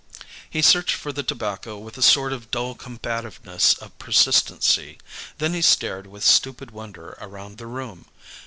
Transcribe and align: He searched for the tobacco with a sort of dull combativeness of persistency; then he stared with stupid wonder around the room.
He 0.49 0.63
searched 0.63 0.95
for 0.95 1.11
the 1.13 1.21
tobacco 1.21 1.77
with 1.77 1.95
a 1.95 2.01
sort 2.01 2.33
of 2.33 2.49
dull 2.49 2.73
combativeness 2.73 3.75
of 3.75 3.95
persistency; 3.99 4.97
then 5.37 5.53
he 5.53 5.61
stared 5.61 6.07
with 6.07 6.23
stupid 6.25 6.71
wonder 6.71 7.15
around 7.21 7.59
the 7.59 7.67
room. 7.67 8.05